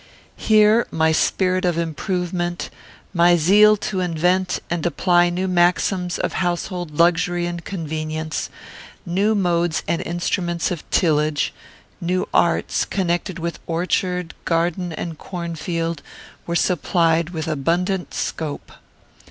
[0.41, 2.71] Here my spirit of improvement,
[3.13, 8.49] my zeal to invent and apply new maxims of household luxury and convenience,
[9.05, 11.53] new modes and instruments of tillage,
[12.01, 16.01] new arts connected with orchard, garden, and cornfield,
[16.47, 18.71] were supplied with abundant scope.